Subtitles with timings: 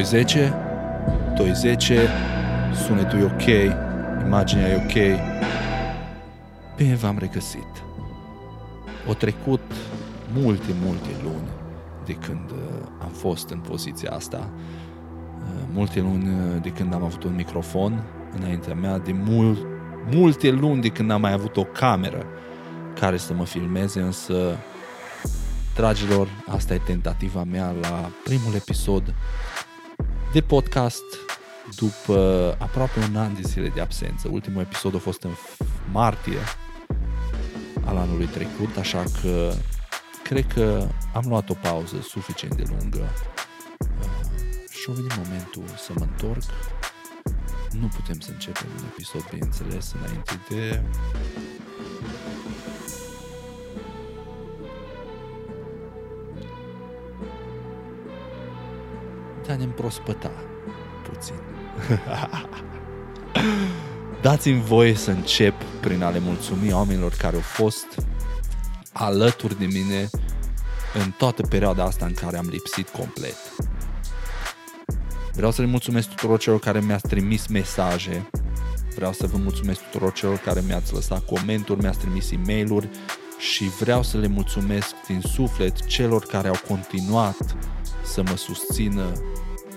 [0.00, 0.54] 210,
[1.36, 2.08] 210,
[2.86, 3.76] sunetul e ok,
[4.26, 5.20] imaginea e ok.
[6.76, 7.82] Bine v-am regăsit.
[9.08, 9.60] O trecut
[10.32, 11.48] multe, multe luni
[12.04, 12.58] de când uh,
[13.02, 14.48] am fost în poziția asta.
[15.38, 18.02] Uh, multe luni uh, de când am avut un microfon
[18.38, 19.66] înaintea mea, de mult,
[20.10, 22.26] multe luni de când am mai avut o cameră
[23.00, 24.56] care să mă filmeze, însă
[25.74, 29.14] Dragilor, asta e tentativa mea la primul episod
[30.32, 31.02] de podcast
[31.76, 34.28] după aproape un an de zile de absență.
[34.30, 35.30] Ultimul episod a fost în
[35.92, 36.38] martie
[37.84, 39.52] al anului trecut, așa că
[40.22, 43.08] cred că am luat o pauză suficient de lungă
[44.70, 46.42] și a venit momentul să mă întorc.
[47.80, 50.82] Nu putem să începem un episod, bineînțeles, înainte de
[59.50, 60.30] a ne împrospăta
[61.10, 61.34] puțin.
[64.22, 67.86] Dați-mi voie să încep prin a le mulțumi oamenilor care au fost
[68.92, 70.10] alături de mine
[70.94, 73.36] în toată perioada asta în care am lipsit complet.
[75.34, 78.30] Vreau să le mulțumesc tuturor celor care mi-ați trimis mesaje,
[78.94, 82.90] vreau să vă mulțumesc tuturor celor care mi-ați lăsat comenturi, mi-ați trimis e mail
[83.38, 87.56] și vreau să le mulțumesc din suflet celor care au continuat
[88.04, 89.12] să mă susțină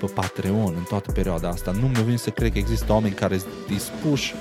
[0.05, 1.71] pe Patreon în toată perioada asta.
[1.71, 4.33] Nu mi-a venit să cred că există oameni care sunt dispuși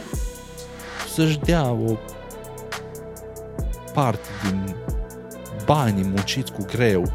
[1.14, 1.96] să-și dea o
[3.92, 4.74] parte din
[5.64, 7.12] banii munciți cu greu,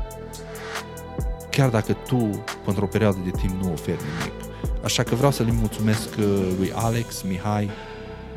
[1.49, 4.45] chiar dacă tu, pentru o perioadă de timp, nu oferi nimic.
[4.83, 6.25] Așa că vreau să le mulțumesc uh,
[6.57, 7.69] lui Alex, Mihai,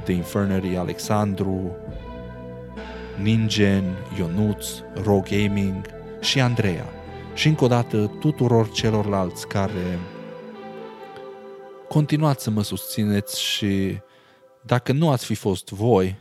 [0.04, 1.76] The Infernary, Alexandru,
[3.22, 3.84] Ningen,
[4.18, 4.66] Ionuț,
[5.04, 5.86] Ro Gaming
[6.20, 6.99] și Andreea
[7.40, 9.98] și încă o dată tuturor celorlalți care
[11.88, 13.98] continuați să mă susțineți și
[14.62, 16.18] dacă nu ați fi fost voi,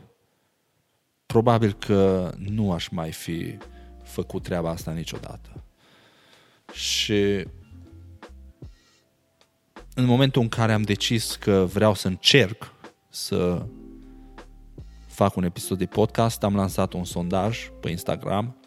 [1.26, 3.58] probabil că nu aș mai fi
[4.02, 5.64] făcut treaba asta niciodată.
[6.72, 7.46] Și
[9.94, 12.74] în momentul în care am decis că vreau să încerc
[13.08, 13.66] să
[15.06, 18.59] fac un episod de podcast, am lansat un sondaj pe Instagram Uh,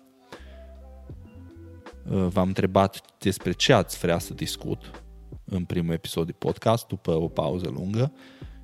[2.05, 5.03] v-am întrebat despre ce ați vrea să discut
[5.45, 8.13] în primul episod de podcast, după o pauză lungă,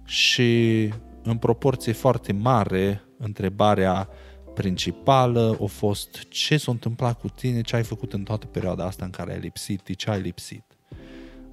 [0.05, 0.89] și
[1.23, 4.09] în proporție foarte mare, întrebarea
[4.53, 9.05] principală a fost ce s-a întâmplat cu tine, ce ai făcut în toată perioada asta
[9.05, 10.63] în care ai lipsit, de ce ai lipsit.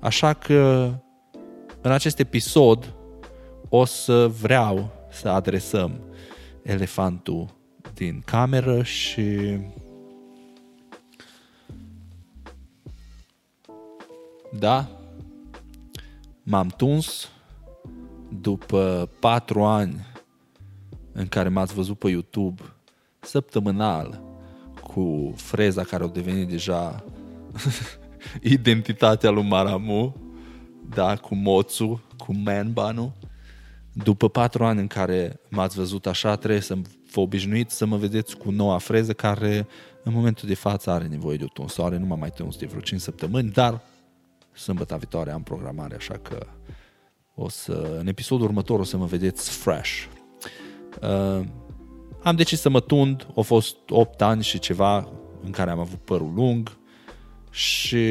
[0.01, 0.93] Așa că
[1.81, 2.95] în acest episod
[3.69, 6.01] o să vreau să adresăm
[6.63, 7.57] elefantul
[7.95, 9.59] din cameră și
[14.59, 14.89] Da,
[16.43, 17.29] m-am tuns
[18.41, 20.07] după patru ani
[21.13, 22.63] în care m-ați văzut pe YouTube
[23.21, 24.23] săptămânal
[24.83, 27.05] cu freza care au devenit deja
[28.57, 30.17] identitatea lui Maramu,
[30.89, 33.15] da, cu Moțu, cu Manbanu.
[33.93, 36.77] După patru ani în care m-ați văzut așa, trebuie să
[37.13, 39.67] vă obișnuiți să mă vedeți cu noua freză care
[40.03, 42.81] în momentul de față are nevoie de o tunsoare, nu m-am mai tuns de vreo
[42.81, 43.81] 5 săptămâni, dar
[44.57, 46.47] sâmbătă viitoare am programare, așa că
[47.35, 50.05] o să, în episodul următor o să mă vedeți fresh.
[51.03, 51.47] Uh,
[52.23, 55.09] am decis să mă tund, au fost 8 ani și ceva
[55.45, 56.77] în care am avut părul lung
[57.51, 58.07] și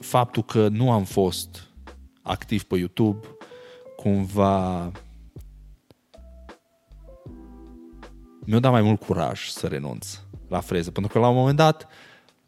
[0.00, 1.68] faptul că nu am fost
[2.22, 3.26] activ pe YouTube
[3.96, 4.90] cumva
[8.44, 11.88] mi-a dat mai mult curaj să renunț la freză, pentru că la un moment dat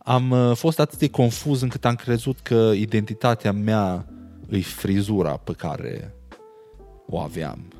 [0.08, 4.06] am uh, fost atât de confuz încât am crezut că identitatea mea
[4.49, 6.14] îi frizura pe care
[7.06, 7.73] o aveam.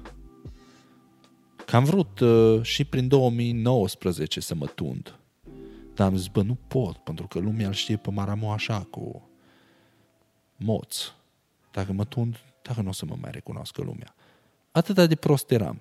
[1.67, 5.19] Că am vrut uh, și prin 2019 să mă tund.
[5.95, 9.29] Dar am zis, bă, nu pot, pentru că lumea îl știe pe Maramo așa, cu
[10.57, 10.97] moț.
[11.71, 14.15] Dacă mă tund, dacă nu o să mă mai recunoască lumea.
[14.71, 15.81] Atâta de prost eram.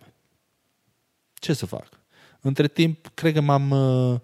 [1.34, 2.00] Ce să fac?
[2.42, 4.20] Între timp, cred că m-am uh,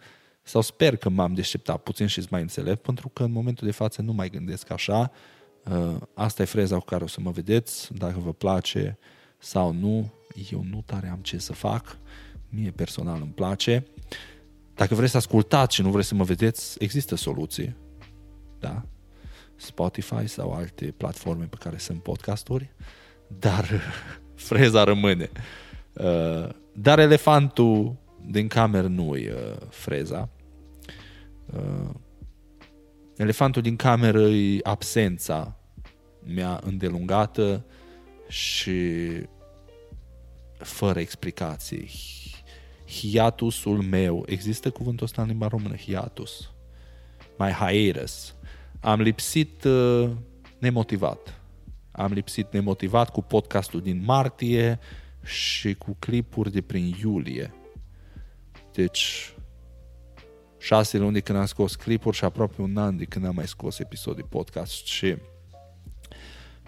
[0.52, 4.02] sau sper că m-am deșteptat puțin și mai înțelept, pentru că în momentul de față
[4.02, 5.12] nu mai gândesc așa.
[5.64, 8.98] Uh, asta e freza cu care o să mă vedeți, dacă vă place
[9.38, 10.14] sau nu.
[10.52, 11.98] Eu nu tare am ce să fac,
[12.50, 13.86] mie personal îmi place.
[14.74, 17.76] Dacă vreți să ascultați și nu vreți să mă vedeți, există soluții.
[18.60, 18.86] Da?
[19.56, 22.74] Spotify sau alte platforme pe care sunt podcasturi,
[23.28, 23.70] dar
[24.48, 25.30] freza rămâne.
[25.94, 27.96] Uh, dar elefantul
[28.26, 30.30] din cameră nu e uh, freza.
[31.56, 31.90] Uh,
[33.22, 35.58] Elefantul din cameră e absența
[36.24, 37.66] mea îndelungată
[38.28, 38.82] și
[40.58, 41.90] fără explicații.
[42.88, 46.52] Hiatusul meu, există cuvântul ăsta în limba română, hiatus.
[47.38, 48.36] My hiatus.
[48.80, 50.10] Am lipsit uh,
[50.60, 51.42] nemotivat.
[51.92, 54.80] Am lipsit nemotivat cu podcastul din martie
[55.24, 57.54] și cu clipuri de prin iulie.
[58.74, 59.34] Deci,
[60.62, 63.48] șase luni de când am scos clipuri și aproape un an de când am mai
[63.48, 65.18] scos episod de podcast și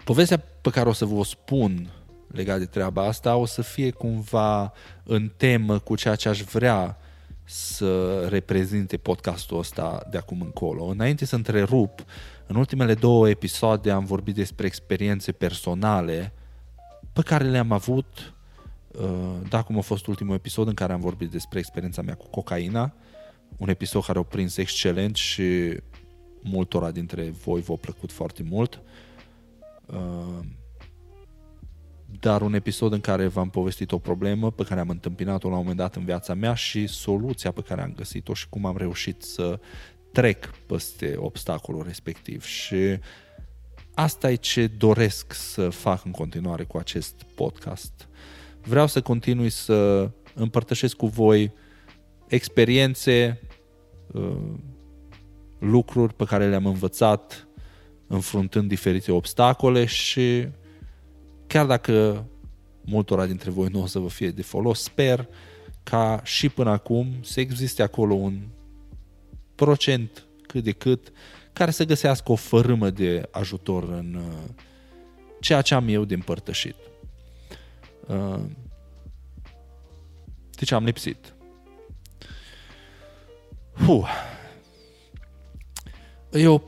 [0.04, 1.90] povestea pe care o să vă spun
[2.26, 4.72] legat de treaba asta o să fie cumva
[5.04, 6.98] în temă cu ceea ce aș vrea
[7.44, 10.84] să reprezinte podcastul ăsta de acum încolo.
[10.84, 12.04] Înainte să întrerup,
[12.46, 16.32] în ultimele două episoade am vorbit despre experiențe personale
[17.12, 18.34] pe care le-am avut,
[18.92, 22.28] uh, da, cum a fost ultimul episod în care am vorbit despre experiența mea cu
[22.28, 22.94] cocaina,
[23.56, 25.76] un episod care a prins excelent și
[26.42, 28.82] multora dintre voi v-a plăcut foarte mult.
[29.86, 30.44] Uh,
[32.20, 35.60] dar un episod în care v-am povestit o problemă pe care am întâmpinat-o la un
[35.60, 39.22] moment dat în viața mea și soluția pe care am găsit-o și cum am reușit
[39.22, 39.60] să
[40.12, 42.44] trec peste obstacolul respectiv.
[42.44, 42.98] Și
[43.94, 48.08] asta e ce doresc să fac în continuare cu acest podcast.
[48.62, 51.52] Vreau să continui să împărtășesc cu voi
[52.28, 53.40] experiențe,
[54.12, 54.52] uh,
[55.58, 57.48] lucruri pe care le-am învățat
[58.06, 60.48] înfruntând diferite obstacole și
[61.46, 62.24] chiar dacă
[62.84, 65.28] multora dintre voi nu o să vă fie de folos, sper
[65.82, 68.40] ca și până acum să existe acolo un
[69.54, 71.12] procent cât de cât
[71.52, 74.50] care să găsească o fărâmă de ajutor în uh,
[75.40, 76.76] ceea ce am eu de împărtășit.
[78.06, 78.40] Uh,
[80.50, 81.33] deci am lipsit.
[83.86, 84.06] Huh.
[86.32, 86.60] E o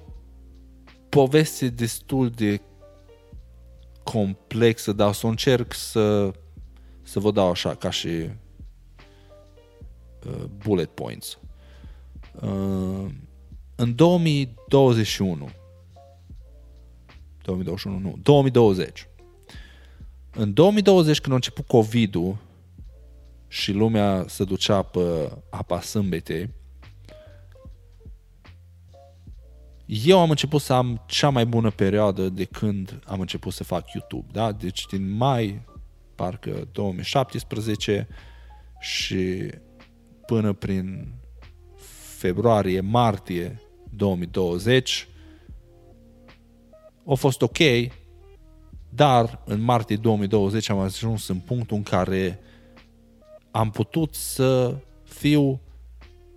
[1.09, 2.61] poveste destul de
[4.03, 6.33] complexă, dar o să încerc să,
[7.03, 8.09] să vă dau așa, ca și
[10.27, 11.39] uh, bullet points.
[12.41, 13.07] Uh,
[13.75, 15.49] în 2021
[17.43, 19.09] 2021, nu, 2020
[20.33, 22.37] în 2020 când a început COVID-ul
[23.49, 26.51] și lumea se ducea pe apa sâmbetei
[29.87, 33.93] eu am început să am cea mai bună perioadă de când am început să fac
[33.93, 34.53] YouTube, da?
[34.53, 35.61] Deci din mai,
[36.15, 38.09] parcă 2017
[38.81, 39.51] și
[40.27, 41.15] până prin
[42.17, 43.61] februarie, martie
[43.91, 45.09] 2020
[47.07, 47.59] a fost ok,
[48.89, 52.39] dar în martie 2020 am ajuns în punctul în care
[53.51, 55.61] am putut să fiu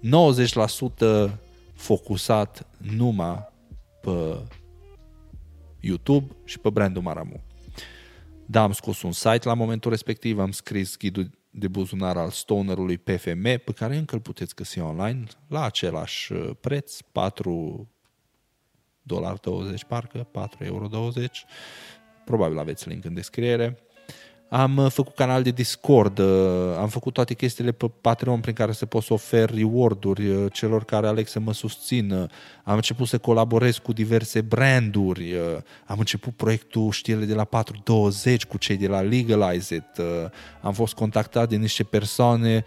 [0.03, 1.29] 90%
[1.79, 3.47] focusat numai
[4.01, 4.45] pe
[5.79, 7.43] YouTube și pe brandul Maramu.
[8.45, 12.97] Da, am scos un site la momentul respectiv, am scris ghidul de buzunar al stonerului
[12.97, 17.89] PFM, pe care încă îl puteți găsi online la același uh, preț, 4
[19.01, 21.45] dolari 20 parcă, 4 euro 20.
[22.25, 23.79] Probabil aveți link în descriere.
[24.49, 28.71] Am uh, făcut canal de Discord, uh, am făcut toate chestiile pe Patreon prin care
[28.71, 32.27] se pot să ofer reward-uri uh, celor care aleg să mă susțină.
[32.63, 35.35] Am început să colaborez cu diverse branduri.
[35.85, 40.05] Am început proiectul știrile de la 420 cu cei de la Legalize It.
[40.61, 42.65] Am fost contactat de niște persoane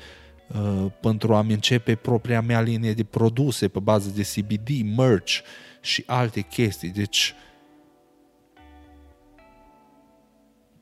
[1.01, 5.39] pentru a-mi începe propria mea linie de produse pe bază de CBD, merch
[5.81, 6.89] și alte chestii.
[6.89, 7.35] Deci,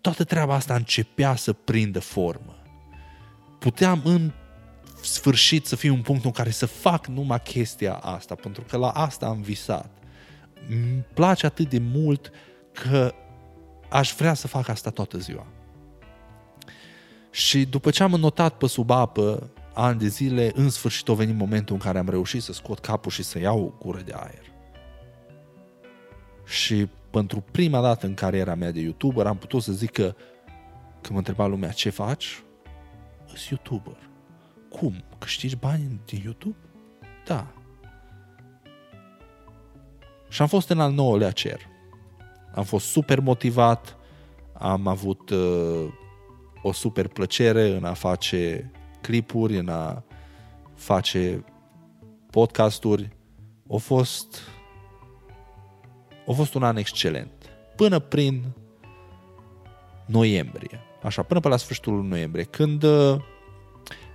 [0.00, 2.56] toată treaba asta începea să prindă formă.
[3.58, 4.32] Puteam în
[5.02, 8.88] sfârșit să fiu un punct în care să fac numai chestia asta, pentru că la
[8.88, 9.90] asta am visat.
[10.68, 12.30] Îmi place atât de mult
[12.72, 13.14] că
[13.88, 15.46] aș vrea să fac asta toată ziua.
[17.30, 21.36] Și după ce am notat pe sub apă ani de zile, în sfârșit a venit
[21.36, 24.49] momentul în care am reușit să scot capul și să iau o gură de aer.
[26.50, 30.14] Și pentru prima dată în cariera mea de YouTuber am putut să zic că
[30.92, 32.42] când mă întreba lumea ce faci,
[33.24, 34.08] sunt YouTuber.
[34.68, 35.04] Cum?
[35.18, 36.56] Câștigi bani din YouTube?
[37.24, 37.46] Da.
[40.28, 41.60] Și am fost în al nouălea cer.
[42.54, 43.96] Am fost super motivat,
[44.52, 45.92] am avut uh,
[46.62, 50.04] o super plăcere în a face clipuri, în a
[50.74, 51.44] face
[52.30, 53.08] podcasturi.
[53.72, 54.40] A fost
[56.30, 57.32] a fost un an excelent.
[57.76, 58.42] Până prin
[60.06, 60.80] noiembrie.
[61.02, 63.16] Așa, până pe la sfârșitul noiembrie, când uh,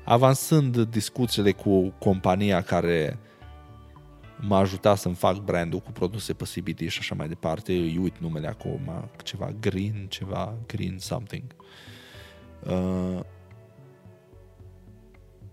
[0.03, 3.19] avansând discuțiile cu compania care
[4.39, 7.71] m-a ajutat să-mi fac brandul cu produse pe CBD și așa mai departe.
[7.71, 11.55] Îi uit numele acum, ceva green, ceva green something.
[12.63, 13.19] Uh,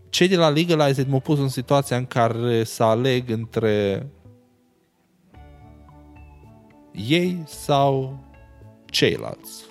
[0.09, 4.07] cei de la Legalized m-au pus în situația în care să aleg între
[6.93, 8.19] ei sau
[8.85, 9.65] ceilalți.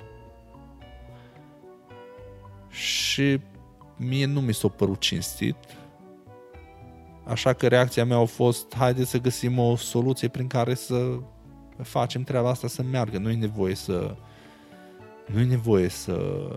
[2.69, 3.39] Și
[3.95, 5.55] mie nu mi s-a părut cinstit.
[7.25, 11.19] Așa că reacția mea a fost haide să găsim o soluție prin care să
[11.83, 13.17] facem treaba asta să meargă.
[13.17, 14.15] Nu e nevoie să
[15.25, 16.47] nu e nevoie să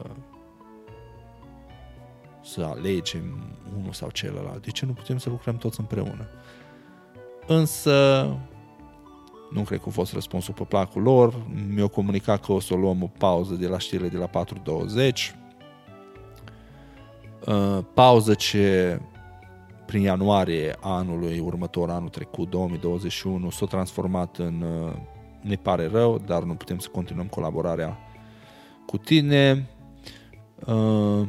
[2.42, 4.64] să alegem unul sau celălalt.
[4.64, 6.28] De ce nu putem să lucrăm toți împreună?
[7.46, 8.26] Însă
[9.54, 11.34] nu cred că a fost răspunsul pe placul lor.
[11.74, 15.34] Mi-au comunicat că o să luăm o pauză de la știrile de la 4.20.
[17.46, 19.00] Uh, pauză ce
[19.86, 24.92] prin ianuarie anului următor, anul trecut, 2021, s-a transformat în uh,
[25.40, 27.98] ne pare rău, dar nu putem să continuăm colaborarea
[28.86, 29.68] cu tine.
[30.66, 31.28] Uh,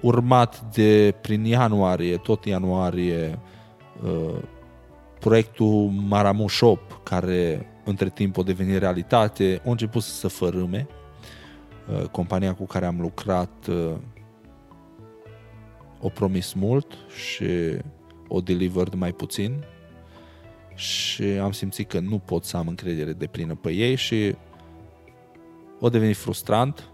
[0.00, 3.38] urmat de prin ianuarie, tot ianuarie,
[4.04, 4.42] uh,
[5.22, 10.86] proiectul Maramuș Shop, care între timp a devenit realitate, a început să se fărâme.
[11.92, 13.94] Uh, compania cu care am lucrat uh,
[16.00, 17.46] o promis mult și
[18.28, 19.64] o delivered mai puțin
[20.74, 24.34] și am simțit că nu pot să am încredere de plină pe ei și
[25.80, 26.90] o devenit frustrant.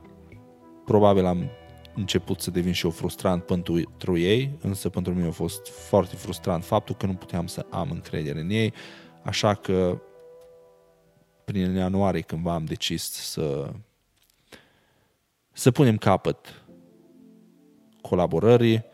[0.84, 1.50] Probabil am
[1.98, 6.64] început să devin și eu frustrant pentru ei, însă pentru mine a fost foarte frustrant
[6.64, 8.72] faptul că nu puteam să am încredere în ei,
[9.22, 10.00] așa că
[11.44, 13.72] prin ianuarie cândva am decis să
[15.52, 16.64] să punem capăt
[18.00, 18.84] colaborării.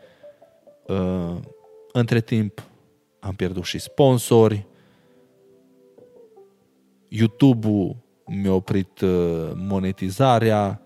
[0.87, 1.35] Uh,
[1.91, 2.63] între timp
[3.19, 4.65] am pierdut și sponsori.
[7.07, 7.95] YouTube-ul
[8.25, 10.84] mi-a oprit uh, monetizarea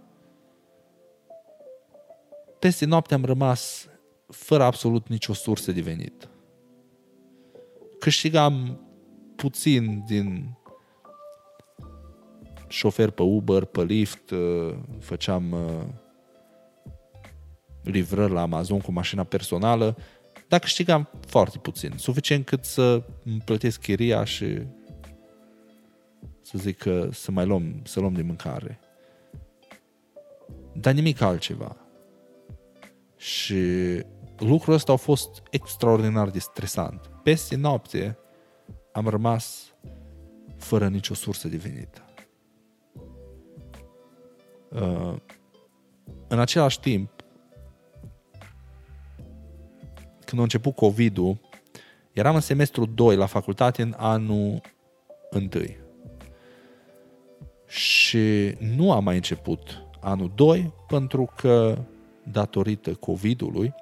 [2.60, 3.88] peste noapte am rămas
[4.28, 6.30] fără absolut nicio sursă de venit.
[8.00, 8.82] Câștigam
[9.36, 10.58] puțin din
[12.68, 15.86] șofer pe Uber, pe Lyft, uh, făceam uh,
[17.84, 19.98] livrări la Amazon cu mașina personală,
[20.48, 24.62] dar câștigam foarte puțin, suficient cât să îmi plătesc chiria și
[26.42, 28.80] să zic că să mai luăm, să luăm de mâncare.
[30.74, 31.89] Dar nimic altceva.
[33.20, 33.64] Și
[34.38, 37.12] lucrul ăsta a fost extraordinar de stresant.
[37.24, 38.18] Peste noapte
[38.92, 39.74] am rămas
[40.58, 42.04] fără nicio sursă de venit.
[44.70, 45.16] Uh,
[46.28, 47.12] în același timp,
[50.26, 51.40] când a început COVID-ul,
[52.14, 54.62] eram în semestru 2 la facultate în anul
[55.32, 55.50] 1.
[57.68, 61.78] Și nu am mai început anul 2 pentru că
[62.32, 63.74] datorită COVID-ului,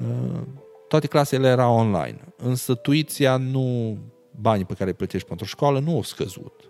[0.00, 0.40] uh,
[0.88, 2.20] toate clasele erau online.
[2.36, 3.96] Însă tuiția nu,
[4.40, 6.68] banii pe care îi plătești pentru școală nu au scăzut.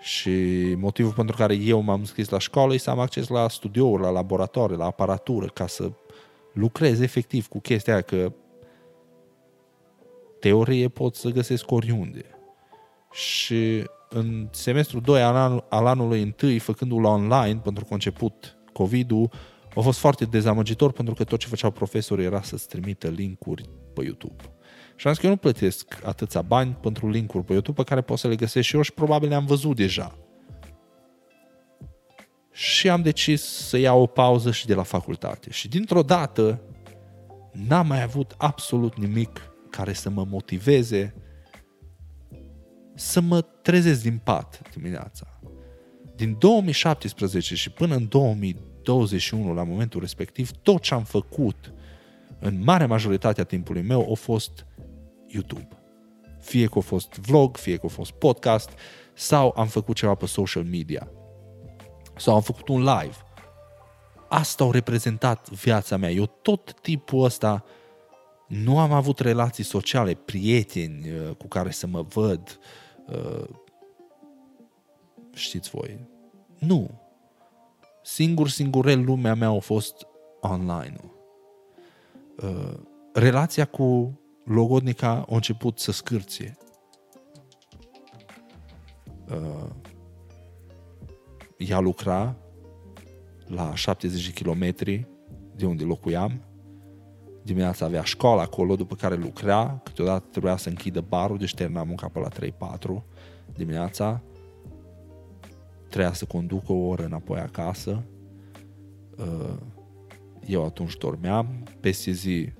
[0.00, 0.30] Și
[0.78, 4.10] motivul pentru care eu m-am scris la școală e să am acces la studiouri, la
[4.10, 5.90] laboratoare, la aparatură, ca să
[6.52, 8.32] lucrez efectiv cu chestia aia, că
[10.40, 12.24] teorie pot să găsesc oriunde.
[13.12, 18.56] Și în semestrul 2 al, anul, al anului 1, făcându-l online, pentru că a început
[18.72, 19.30] COVID-ul,
[19.76, 24.04] a fost foarte dezamăgitor pentru că tot ce făceau profesorii era să-ți trimită linkuri pe
[24.04, 24.42] YouTube.
[24.96, 28.00] Și am zis că eu nu plătesc atâția bani pentru linkuri pe YouTube pe care
[28.00, 30.18] pot să le găsesc și eu și probabil le-am văzut deja.
[32.52, 35.50] Și am decis să iau o pauză și de la facultate.
[35.50, 36.60] Și dintr-o dată
[37.52, 41.14] n-am mai avut absolut nimic care să mă motiveze
[42.94, 45.40] să mă trezesc din pat dimineața.
[46.14, 51.72] Din 2017 și până în 2020 21 la momentul respectiv, tot ce am făcut
[52.38, 54.66] în marea majoritate a timpului meu a fost
[55.26, 55.68] YouTube.
[56.40, 58.70] Fie că a fost vlog, fie că a fost podcast,
[59.14, 61.08] sau am făcut ceva pe social media.
[62.16, 63.16] Sau am făcut un live.
[64.28, 66.10] Asta au reprezentat viața mea.
[66.10, 67.64] Eu tot tipul ăsta
[68.48, 72.58] nu am avut relații sociale, prieteni uh, cu care să mă văd.
[73.06, 73.48] Uh,
[75.34, 75.98] știți voi.
[76.58, 77.05] Nu
[78.06, 80.06] singur, singurel lumea mea a fost
[80.40, 80.96] online
[82.42, 82.74] uh,
[83.12, 86.56] relația cu logodnica a început să scârție.
[89.30, 89.70] Uh,
[91.56, 92.36] ea lucra
[93.46, 95.06] la 70 de kilometri
[95.54, 96.40] de unde locuiam,
[97.46, 102.08] Dimineața avea școală acolo, după care lucra, câteodată trebuia să închidă barul, deci termina munca
[102.08, 103.02] pe la 3-4
[103.54, 104.22] dimineața.
[105.96, 108.02] Trebuia să conducă o oră înapoi acasă.
[109.16, 109.56] Uh,
[110.46, 112.52] eu atunci dormeam, peste zi,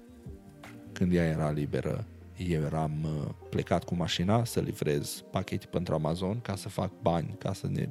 [0.93, 6.41] când ea era liberă, eu eram uh, plecat cu mașina să livrez pachete pentru Amazon
[6.41, 7.89] ca să fac bani, ca să ne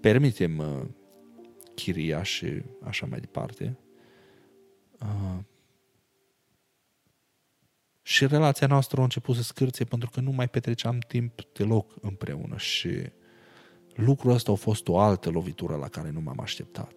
[0.00, 0.82] permitem uh,
[1.74, 3.78] chiria și așa mai departe.
[5.00, 5.38] Uh,
[8.02, 12.56] și relația noastră a început să scârție pentru că nu mai petreceam timp deloc împreună
[12.56, 12.88] și
[13.94, 16.94] lucrul ăsta a fost o altă lovitură la care nu m-am așteptat.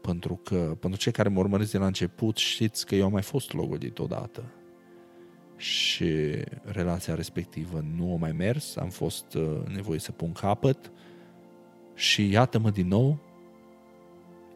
[0.00, 3.22] Pentru că, pentru cei care mă urmăriți de la început, știți că eu am mai
[3.22, 4.44] fost logodit odată
[5.56, 6.10] și
[6.62, 10.90] relația respectivă nu a mai mers, am fost uh, nevoie să pun capăt
[11.94, 13.18] și iată-mă din nou,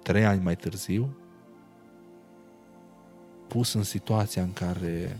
[0.02, 1.16] trei ani mai târziu,
[3.48, 5.18] pus în situația în care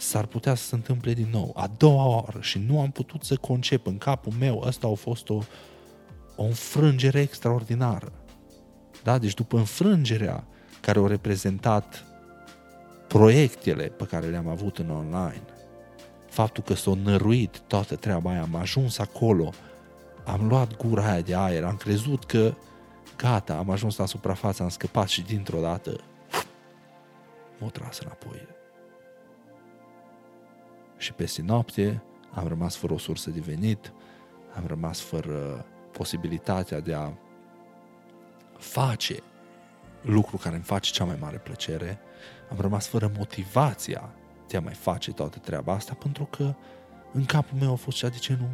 [0.00, 3.36] s-ar putea să se întâmple din nou, a doua oară și nu am putut să
[3.36, 5.38] concep în capul meu, asta a fost o,
[6.36, 8.12] o înfrângere extraordinară.
[9.02, 9.18] Da?
[9.18, 10.44] Deci după înfrângerea
[10.80, 12.04] care au reprezentat
[13.08, 15.42] proiectele pe care le-am avut în online,
[16.28, 19.50] faptul că s-a năruit toată treaba aia, am ajuns acolo,
[20.24, 22.54] am luat gura aia de aer, am crezut că
[23.16, 26.00] gata, am ajuns la suprafață, am scăpat și dintr-o dată
[27.58, 28.59] m-a tras înapoi.
[31.00, 33.92] Și peste noapte am rămas fără o sursă de venit,
[34.54, 37.12] am rămas fără posibilitatea de a
[38.58, 39.22] face
[40.02, 41.98] lucru care îmi face cea mai mare plăcere,
[42.50, 44.14] am rămas fără motivația
[44.48, 46.54] de a mai face toată treaba asta pentru că
[47.12, 48.48] în capul meu a fost cea de ce nu,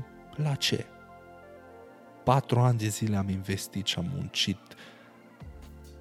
[0.45, 0.87] la ce?
[2.25, 4.61] Patru ani de zile am investit și am muncit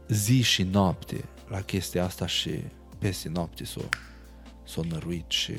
[0.07, 2.63] zi și noapte la chestia asta și
[2.97, 3.81] peste noapte s-o,
[4.63, 5.53] s-o năruit și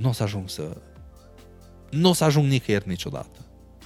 [0.00, 0.76] nu o să ajung să
[1.90, 3.38] nu o să ajung nicăieri niciodată.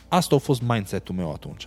[0.09, 1.67] Asta a fost mindset-ul meu atunci.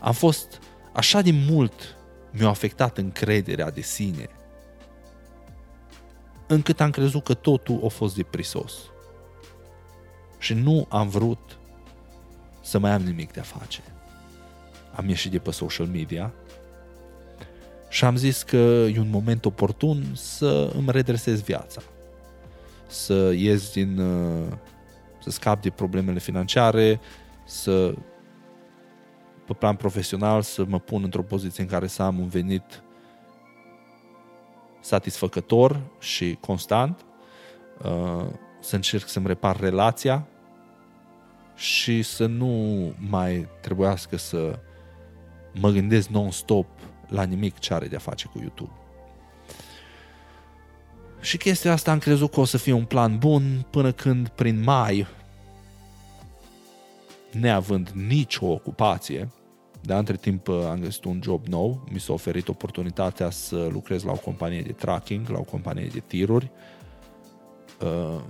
[0.00, 0.60] Am fost
[0.92, 1.96] așa de mult
[2.30, 4.28] mi-a afectat încrederea de sine,
[6.46, 8.74] încât am crezut că totul a fost de prisos.
[10.38, 11.58] Și nu am vrut
[12.60, 13.82] să mai am nimic de a face.
[14.94, 16.32] Am ieșit de pe social media
[17.88, 18.56] și am zis că
[18.92, 21.82] e un moment oportun să îmi redresez viața.
[22.88, 23.98] Să ies din...
[23.98, 24.52] Uh,
[25.18, 27.00] să scap de problemele financiare,
[27.44, 27.94] să
[29.46, 32.82] pe plan profesional să mă pun într-o poziție în care să am un venit
[34.80, 37.04] satisfăcător și constant,
[37.84, 38.26] uh,
[38.60, 40.26] să încerc să-mi repar relația
[41.54, 42.54] și să nu
[43.08, 44.58] mai trebuiască să
[45.54, 46.66] mă gândesc non-stop
[47.08, 48.72] la nimic ce are de-a face cu YouTube.
[51.20, 54.62] Și chestia asta am crezut că o să fie un plan bun până când prin
[54.62, 55.06] mai,
[57.32, 59.28] neavând nicio ocupație,
[59.80, 64.02] dar între timp uh, am găsit un job nou, mi s-a oferit oportunitatea să lucrez
[64.02, 66.50] la o companie de tracking, la o companie de tiruri,
[67.80, 68.20] uh,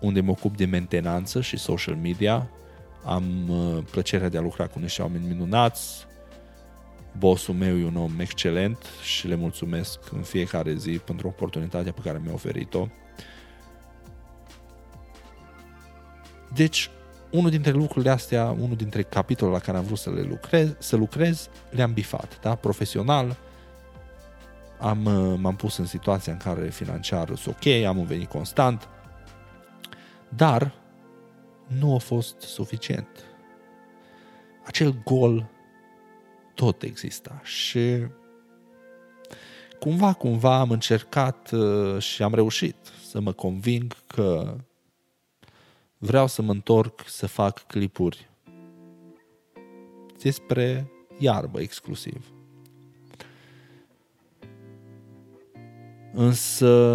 [0.00, 2.50] unde mă ocup de mentenanță și social media.
[3.04, 6.06] Am uh, plăcerea de a lucra cu niște oameni minunați,
[7.18, 12.00] bossul meu e un om excelent și le mulțumesc în fiecare zi pentru oportunitatea pe
[12.04, 12.88] care mi-a oferit-o.
[16.54, 16.90] Deci,
[17.30, 20.96] unul dintre lucrurile astea, unul dintre capitolele la care am vrut să le lucrez, să
[20.96, 22.54] lucrez, le-am bifat, da?
[22.54, 23.36] Profesional,
[24.78, 24.98] am,
[25.40, 28.88] m-am pus în situația în care financiar sunt ok, am un venit constant,
[30.28, 30.72] dar
[31.66, 33.08] nu a fost suficient.
[34.64, 35.50] Acel gol
[36.60, 38.06] tot exista și
[39.78, 42.76] cumva, cumva am încercat uh, și am reușit
[43.08, 44.56] să mă conving că
[45.98, 48.30] vreau să mă întorc să fac clipuri
[50.22, 52.32] despre iarbă exclusiv.
[56.12, 56.92] Însă,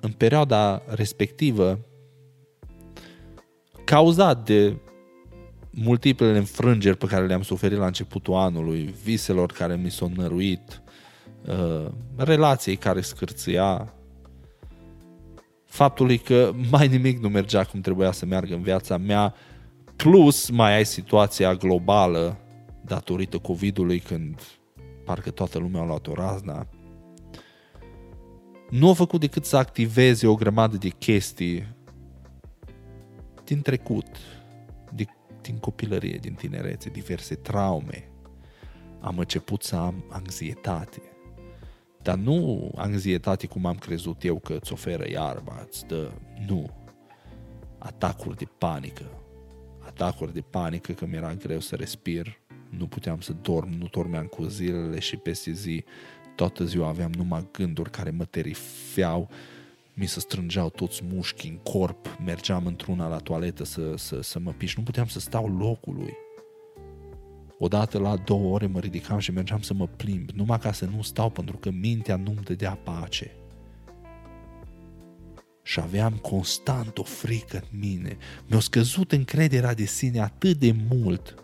[0.00, 1.78] în perioada respectivă,
[3.84, 4.76] cauzat de
[5.70, 10.82] multiplele înfrângeri pe care le-am suferit la începutul anului, viselor care mi s-au năruit,
[11.46, 13.94] uh, relației care scârțâia,
[15.64, 19.34] faptului că mai nimic nu mergea cum trebuia să meargă în viața mea,
[19.96, 22.36] plus mai ai situația globală
[22.84, 24.40] datorită COVID-ului când
[25.04, 26.66] parcă toată lumea a luat o razna,
[28.70, 31.66] nu a făcut decât să activeze o grămadă de chestii
[33.44, 34.39] din trecut, de,
[35.42, 38.08] din copilărie, din tinerețe, diverse traume,
[39.00, 41.02] am început să am anxietate.
[42.02, 46.10] Dar nu anxietate cum am crezut eu că îți oferă iarba, îți dă...
[46.46, 46.70] Nu.
[47.78, 49.10] Atacuri de panică.
[49.78, 54.42] Atacuri de panică că mi-era greu să respir, nu puteam să dorm, nu dormeam cu
[54.42, 55.84] zilele și peste zi
[56.34, 59.30] toată ziua aveam numai gânduri care mă terifeau,
[60.00, 64.52] mi se strângeau toți mușchii în corp, mergeam într-una la toaletă să, să, să mă
[64.52, 66.12] piș, nu puteam să stau locului.
[67.58, 71.02] Odată la două ore mă ridicam și mergeam să mă plimb, numai ca să nu
[71.02, 73.30] stau pentru că mintea nu-mi dădea pace.
[75.62, 78.16] Și aveam constant o frică în mine.
[78.46, 81.34] Mi-a scăzut încrederea de sine atât de mult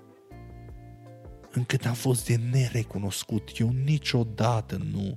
[1.52, 3.50] încât am fost de nerecunoscut.
[3.58, 5.14] Eu niciodată nu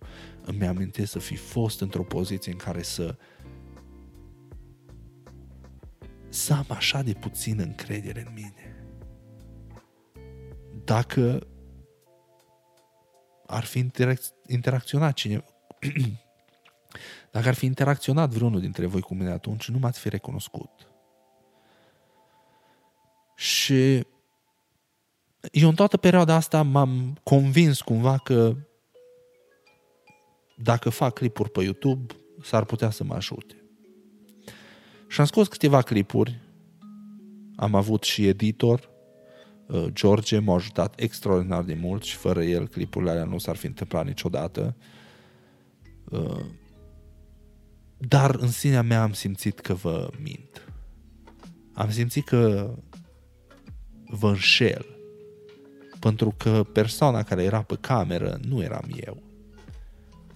[0.50, 3.16] îmi amintesc să fi fost într-o poziție în care să
[6.30, 8.86] să am așa de puțin încredere în mine.
[10.84, 11.48] Dacă
[13.46, 15.44] ar fi interac- interacționat cineva,
[17.32, 20.70] dacă ar fi interacționat vreunul dintre voi cu mine atunci, nu m-ați fi recunoscut.
[23.36, 24.08] Și
[25.52, 28.56] eu în toată perioada asta m-am convins cumva că
[30.62, 33.64] dacă fac clipuri pe YouTube, s-ar putea să mă ajute.
[35.08, 36.40] Și am scos câteva clipuri,
[37.56, 38.90] am avut și editor,
[39.68, 43.66] uh, George m-a ajutat extraordinar de mult și fără el clipurile alea nu s-ar fi
[43.66, 44.76] întâmplat niciodată.
[46.10, 46.46] Uh,
[47.98, 50.74] dar în sinea mea am simțit că vă mint.
[51.74, 52.74] Am simțit că
[54.06, 54.86] vă înșel.
[56.00, 59.29] Pentru că persoana care era pe cameră nu eram eu.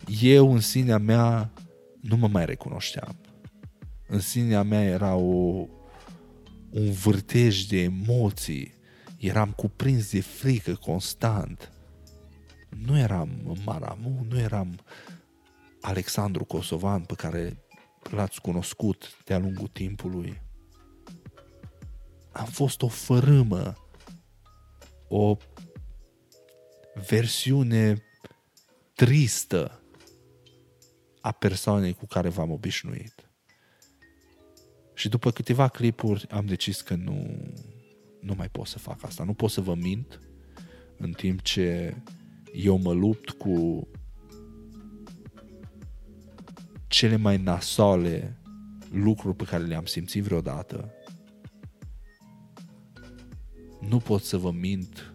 [0.08, 1.52] Eu în sinea mea
[2.02, 3.16] nu mă mai recunoșteam.
[4.08, 5.68] În sinea mea era o,
[6.70, 8.74] un vârtej de emoții.
[9.18, 11.72] Eram cuprins de frică constant.
[12.86, 14.80] Nu eram Maramu, nu eram
[15.82, 17.64] Alexandru Kosovan pe care
[18.10, 20.42] l-ați cunoscut de-a lungul timpului.
[22.32, 23.74] Am fost o fărâmă,
[25.08, 25.38] o
[27.08, 28.04] versiune
[28.96, 29.83] tristă
[31.24, 33.30] a persoanei cu care v-am obișnuit.
[34.94, 37.44] Și după câteva clipuri am decis că nu,
[38.22, 39.24] nu mai pot să fac asta.
[39.24, 40.20] Nu pot să vă mint
[40.98, 41.96] în timp ce
[42.54, 43.88] eu mă lupt cu
[46.88, 48.38] cele mai nasoale
[48.92, 50.94] lucruri pe care le-am simțit vreodată.
[53.80, 55.14] Nu pot să vă mint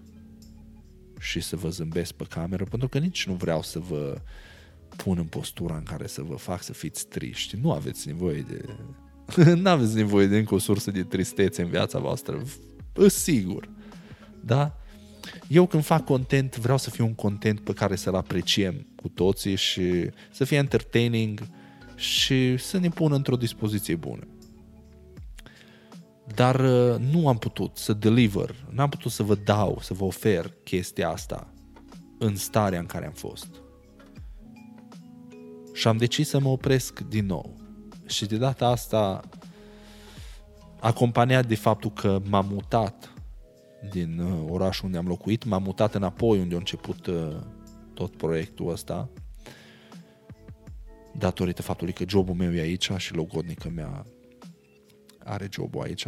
[1.18, 4.20] și să vă zâmbesc pe cameră, pentru că nici nu vreau să vă
[5.02, 7.58] pun în postura în care să vă fac să fiți triști.
[7.62, 8.64] Nu aveți nevoie de...
[9.62, 12.42] nu aveți nevoie de încă o sursă de tristețe în viața voastră.
[13.06, 13.68] Sigur.
[14.40, 14.76] Da?
[15.48, 19.54] Eu când fac content, vreau să fie un content pe care să-l apreciem cu toții
[19.54, 21.40] și să fie entertaining
[21.94, 24.26] și să ne pună într-o dispoziție bună.
[26.34, 30.04] Dar uh, nu am putut să deliver, nu am putut să vă dau, să vă
[30.04, 31.52] ofer chestia asta
[32.18, 33.48] în starea în care am fost.
[35.78, 37.56] Și am decis să mă opresc din nou.
[38.06, 39.20] Și de data asta,
[40.80, 43.12] acompaniat de faptul că m-am mutat
[43.90, 47.36] din uh, orașul unde am locuit, m-am mutat înapoi unde a început uh,
[47.94, 49.08] tot proiectul ăsta,
[51.18, 54.06] datorită faptului că jobul meu e aici și logodnica mea
[55.24, 56.06] are jobul aici.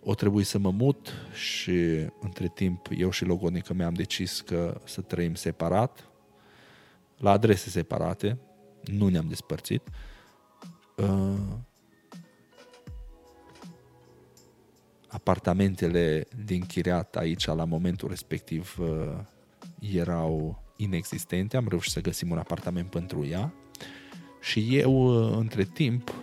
[0.00, 1.72] O trebuie să mă mut și
[2.20, 6.07] între timp eu și logodnica mea am decis că să trăim separat,
[7.18, 8.38] la adrese separate,
[8.84, 9.82] nu ne-am despărțit.
[10.96, 11.34] Uh,
[15.08, 19.18] apartamentele din chiriat aici la momentul respectiv uh,
[19.92, 23.52] erau inexistente, am reușit să găsim un apartament pentru ea
[24.40, 26.14] și eu uh, între timp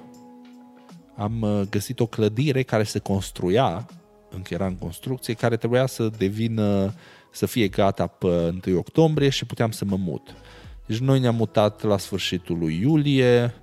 [1.16, 3.86] am uh, găsit o clădire care se construia,
[4.30, 6.94] încă era în construcție, care trebuia să devină,
[7.32, 10.36] să fie gata pe 1 octombrie și puteam să mă mut.
[10.86, 13.54] Deci noi ne-am mutat la sfârșitul lui iulie,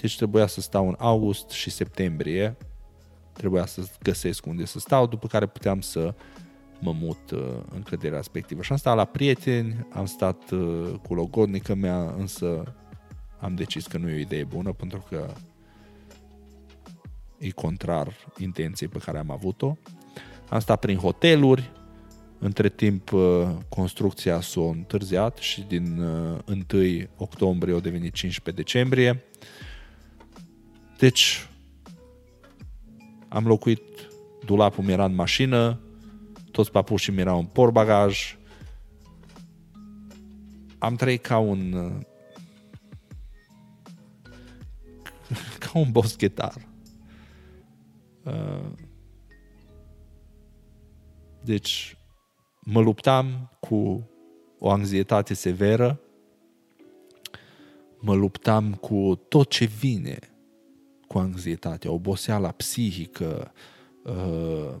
[0.00, 2.56] deci trebuia să stau în august și septembrie,
[3.32, 6.14] trebuia să găsesc unde să stau, după care puteam să
[6.80, 7.40] mă mut uh,
[7.74, 8.62] în clădirea respectivă.
[8.62, 12.74] Și am stat la prieteni, am stat uh, cu logodnică mea, însă
[13.40, 15.32] am decis că nu e o idee bună pentru că
[17.38, 19.76] e contrar intenției pe care am avut-o.
[20.48, 21.70] Am stat prin hoteluri,
[22.42, 29.24] între timp uh, construcția s-a întârziat și din 1 uh, octombrie a devenit 15 decembrie.
[30.98, 31.48] Deci
[33.28, 33.82] am locuit,
[34.44, 35.80] dulapul mi era în mașină,
[36.50, 38.36] toți papușii mi erau în porbagaj,
[40.78, 41.72] am trăit ca un
[45.58, 46.54] ca un boschetar.
[48.22, 48.70] Uh,
[51.40, 51.96] deci
[52.64, 54.08] mă luptam cu
[54.58, 56.00] o anxietate severă,
[58.00, 60.18] mă luptam cu tot ce vine
[61.06, 63.52] cu anxietatea, oboseala psihică,
[64.02, 64.74] uh,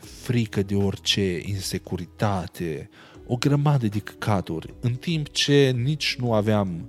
[0.00, 2.90] frică de orice, insecuritate,
[3.26, 6.88] o grămadă de căcaturi, în timp ce nici nu aveam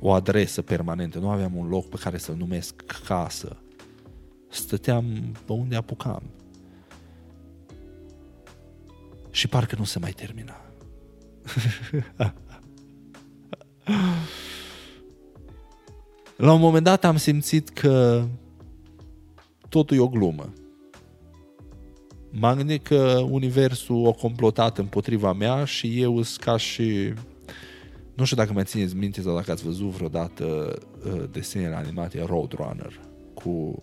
[0.00, 2.74] o adresă permanentă, nu aveam un loc pe care să-l numesc
[3.06, 3.56] casă.
[4.48, 5.04] Stăteam
[5.46, 6.22] pe unde apucam.
[9.38, 10.60] Și parcă nu se mai termina.
[16.36, 18.24] La un moment dat am simțit că
[19.68, 20.52] totul e o glumă.
[22.30, 27.12] M-am gândit că universul a complotat împotriva mea și eu sunt ca și...
[28.14, 33.00] Nu știu dacă mai țineți minte sau dacă ați văzut vreodată uh, desenele animate Roadrunner
[33.34, 33.78] cu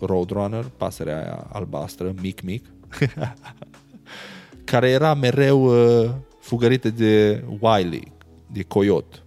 [0.00, 2.64] Roadrunner, pasărea aia albastră, mic, mic,
[4.64, 8.12] care era mereu uh, fugărită de Wiley,
[8.52, 9.22] de coiot.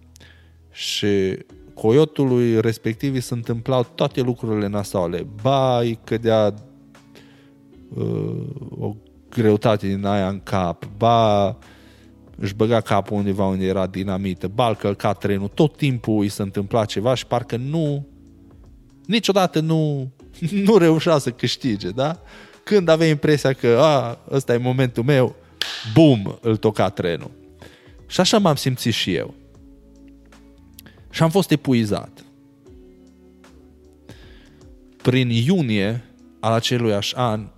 [0.70, 1.38] Și
[1.74, 5.26] coiotului respectiv îi se întâmplau toate lucrurile nasoale.
[5.42, 6.54] Ba, îi cădea
[7.94, 8.46] uh,
[8.78, 8.94] o
[9.28, 11.56] greutate din aia în cap, ba
[12.36, 16.42] își băga capul undeva unde era dinamită, ba îl călca trenul, tot timpul îi se
[16.42, 18.06] întâmpla ceva și parcă nu
[19.06, 20.10] niciodată nu
[20.66, 22.20] nu reușea să câștige, da?
[22.68, 25.36] Când avea impresia că, a, ăsta e momentul meu,
[25.94, 27.30] bum, îl toca trenul.
[28.06, 29.34] Și așa m-am simțit și eu.
[31.10, 32.24] Și am fost epuizat.
[35.02, 36.04] Prin iunie
[36.40, 37.50] al aceluiași an, uh,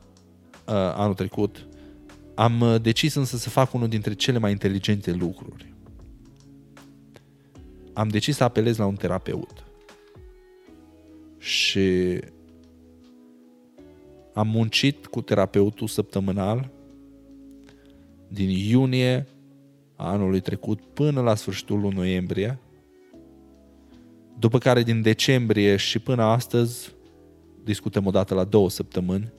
[0.74, 1.66] anul trecut,
[2.34, 5.74] am uh, decis însă să fac unul dintre cele mai inteligente lucruri.
[7.92, 9.64] Am decis să apelez la un terapeut.
[11.38, 12.18] Și
[14.34, 16.70] am muncit cu terapeutul săptămânal
[18.28, 19.26] din iunie
[19.96, 22.58] a anului trecut până la sfârșitul lui noiembrie,
[24.38, 26.94] după care din decembrie și până astăzi
[27.64, 29.32] discutăm o dată la două săptămâni,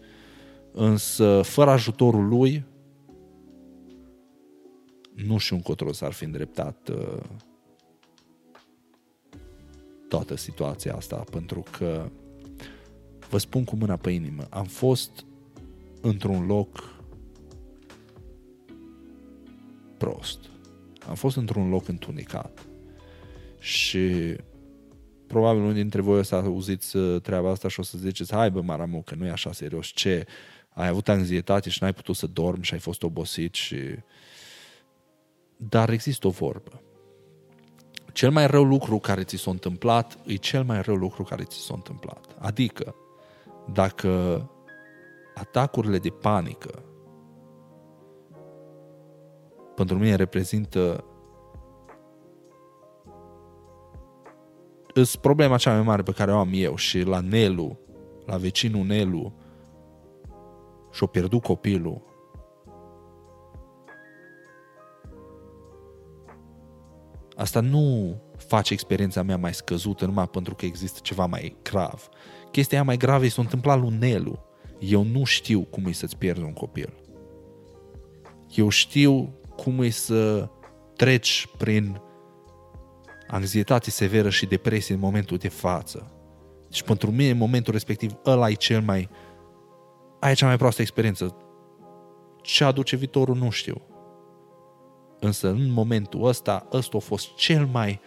[0.72, 2.66] însă fără ajutorul lui
[5.14, 7.24] nu știu încotro s-ar fi îndreptat uh,
[10.08, 12.10] toată situația asta, pentru că
[13.32, 15.26] vă spun cu mâna pe inimă, am fost
[16.02, 17.02] într-un loc
[19.98, 20.40] prost.
[21.08, 22.66] Am fost într-un loc întunecat.
[23.60, 24.36] Și
[25.28, 28.52] probabil unul dintre voi o să auziți uh, treaba asta și o să ziceți, hai
[28.52, 29.88] bă, Maramu, că nu e așa serios.
[29.88, 30.26] Ce?
[30.70, 33.78] Ai avut anxietate și n-ai putut să dormi și ai fost obosit și...
[35.58, 36.82] Dar există o vorbă.
[38.14, 41.58] Cel mai rău lucru care ți s-a întâmplat e cel mai rău lucru care ți
[41.58, 42.36] s-a întâmplat.
[42.40, 42.96] Adică,
[43.74, 44.42] dacă
[45.36, 46.84] atacurile de panică
[49.76, 51.04] pentru mine reprezintă
[54.94, 57.80] îs problema cea mai mare pe care o am eu și la Nelu,
[58.26, 59.34] la vecinul Nelu
[60.92, 62.10] și-o pierdut copilul.
[67.36, 72.10] Asta nu face experiența mea mai scăzută numai pentru că există ceva mai grav.
[72.52, 74.46] Chestia aia mai gravă s-a întâmplat lui Nelu.
[74.80, 76.94] Eu nu știu cum e să-ți pierzi un copil.
[78.56, 80.50] Eu știu cum e să
[80.96, 82.02] treci prin
[83.28, 86.12] anxietate severă și depresie în momentul de față.
[86.70, 89.10] Deci pentru mine, în momentul respectiv, ăla e cel mai...
[90.20, 91.36] Aia e cea mai proastă experiență.
[92.42, 93.82] Ce aduce viitorul, nu știu.
[95.20, 98.00] Însă, în momentul ăsta, ăsta a fost cel mai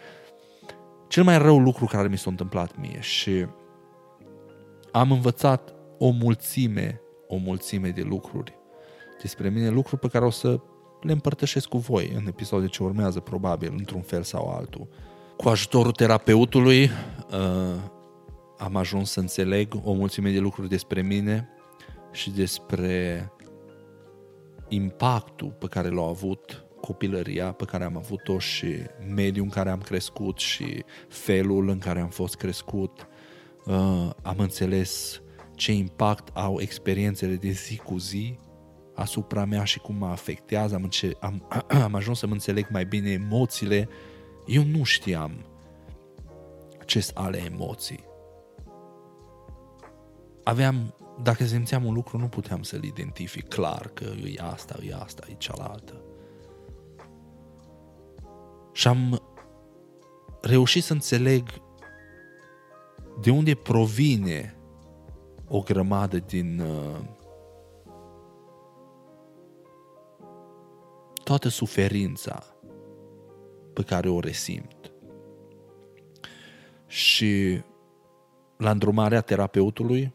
[1.07, 3.45] cel mai rău lucru care mi s-a întâmplat mie și
[4.95, 8.57] am învățat o mulțime, o mulțime de lucruri
[9.21, 10.59] despre mine, lucruri pe care o să
[11.01, 14.87] le împărtășesc cu voi în episoade ce urmează, probabil, într-un fel sau altul.
[15.37, 17.75] Cu ajutorul terapeutului uh,
[18.57, 21.49] am ajuns să înțeleg o mulțime de lucruri despre mine
[22.11, 23.31] și despre
[24.67, 28.75] impactul pe care l-a avut copilăria pe care am avut-o și
[29.15, 33.07] mediul în care am crescut și felul în care am fost crescut.
[33.65, 35.21] Uh, am înțeles
[35.55, 38.39] ce impact au experiențele de zi cu zi
[38.95, 40.75] asupra mea și cum mă afectează.
[40.75, 41.47] Am, înce- am,
[41.83, 43.89] am ajuns să mă înțeleg mai bine emoțiile.
[44.45, 45.45] Eu nu știam
[46.85, 48.03] ce sunt ale emoții.
[50.43, 55.23] Aveam, dacă simțeam un lucru, nu puteam să-l identific clar că e asta, e asta,
[55.29, 56.01] e cealaltă.
[58.71, 59.21] Și am
[60.41, 61.49] reușit să înțeleg
[63.21, 64.57] de unde provine
[65.47, 66.99] o grămadă din uh,
[71.23, 72.43] toată suferința
[73.73, 74.93] pe care o resimt.
[76.87, 77.61] Și
[78.57, 80.13] la îndrumarea terapeutului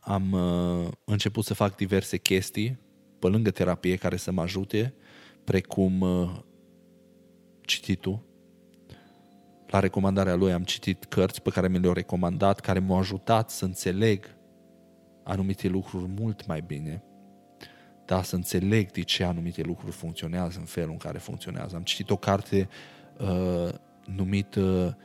[0.00, 2.78] am uh, început să fac diverse chestii
[3.18, 4.94] pe lângă terapie care să mă ajute,
[5.44, 6.30] precum uh,
[7.60, 8.29] cititul.
[9.70, 13.64] La recomandarea lui am citit cărți pe care mi le-au recomandat, care m-au ajutat să
[13.64, 14.36] înțeleg
[15.22, 17.02] anumite lucruri mult mai bine.
[18.04, 21.76] Da, să înțeleg de ce anumite lucruri funcționează în felul în care funcționează.
[21.76, 22.68] Am citit o carte
[23.18, 23.68] uh,
[24.04, 24.96] numită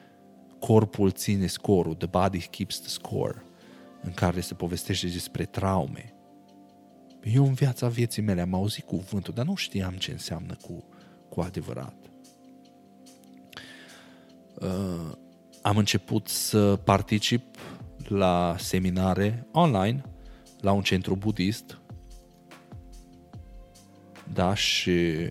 [0.60, 3.46] Corpul ține scorul, The Body Keeps the Score,
[4.02, 6.14] în care se povestește despre traume.
[7.24, 10.84] Eu în viața vieții mele am auzit cuvântul, dar nu știam ce înseamnă cu,
[11.30, 12.05] cu adevărat.
[14.62, 15.12] Uh,
[15.62, 17.58] am început să particip
[18.08, 20.04] la seminare online
[20.60, 21.80] la un centru budist
[24.34, 25.30] da, și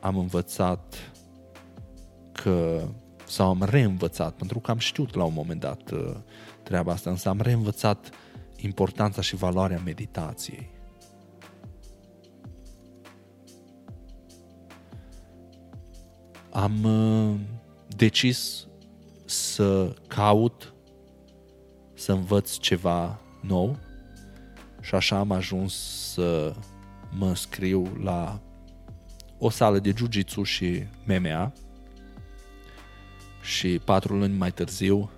[0.00, 1.12] am învățat
[2.32, 2.88] că
[3.26, 6.16] sau am reînvățat, pentru că am știut la un moment dat uh,
[6.62, 8.10] treaba asta, însă am reînvățat
[8.56, 10.70] importanța și valoarea meditației.
[16.50, 17.40] Am uh,
[17.96, 18.66] decis
[19.24, 20.74] să caut,
[21.94, 23.78] să învăț ceva nou
[24.80, 25.74] și așa am ajuns
[26.12, 26.54] să
[27.18, 28.40] mă scriu la
[29.38, 31.52] o sală de jiu-jitsu și MMA
[33.42, 35.10] și patru luni mai târziu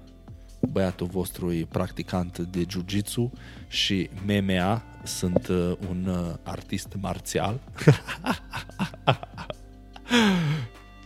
[0.60, 3.32] băiatul vostru e practicant de jiu-jitsu
[3.68, 7.60] și MMA sunt uh, un uh, artist marțial.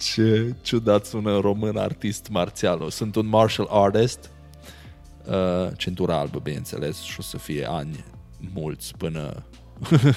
[0.03, 2.91] Ce ciudat sună român artist marțial.
[2.91, 4.31] Sunt un martial artist,
[5.25, 8.05] uh, centura albă, bineînțeles, și o să fie ani
[8.53, 9.43] mulți până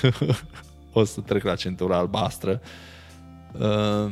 [0.93, 2.61] o să trec la centura albastră.
[3.59, 4.11] Uh,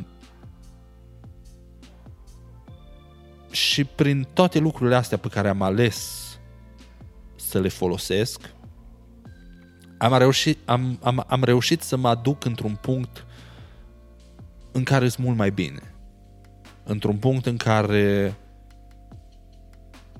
[3.50, 6.28] și prin toate lucrurile astea pe care am ales
[7.36, 8.54] să le folosesc,
[9.98, 13.26] am reușit, am, am, am reușit să mă aduc într-un punct
[14.74, 15.94] în care sunt mult mai bine.
[16.84, 18.34] Într-un punct în care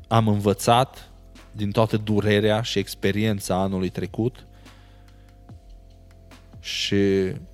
[0.09, 1.11] am învățat
[1.53, 4.47] din toată durerea și experiența anului trecut
[6.61, 6.97] și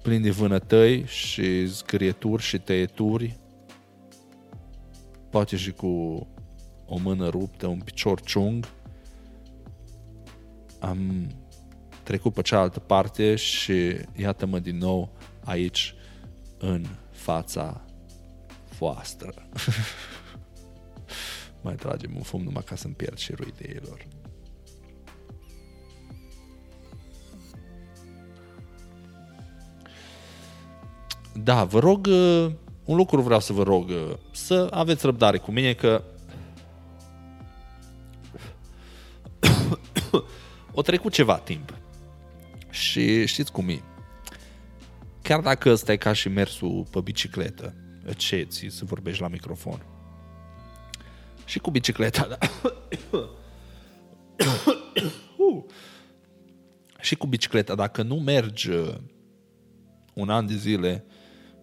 [0.03, 3.37] plin de vânătăi și zgârieturi și tăieturi,
[5.31, 5.87] poate și cu
[6.87, 8.69] o mână ruptă, un picior ciung,
[10.79, 11.31] am
[12.03, 15.13] trecut pe cealaltă parte și iată-mă din nou
[15.45, 15.95] aici
[16.61, 17.81] în fața
[18.79, 19.35] voastră.
[21.63, 24.07] Mai tragem un fum numai ca să-mi pierd și ideilor.
[31.35, 32.51] Da, vă rog, uh,
[32.85, 36.03] un lucru vreau să vă rog, uh, să aveți răbdare cu mine că
[40.73, 41.75] o trecut ceva timp.
[42.71, 43.83] Și știți cum e
[45.31, 47.75] chiar dacă ăsta e ca și mersul pe bicicletă,
[48.17, 49.83] ce ți să vorbești la microfon.
[51.45, 52.39] Și cu bicicleta, da.
[57.01, 58.95] și cu bicicleta, dacă nu mergi uh,
[60.15, 61.05] un an de zile,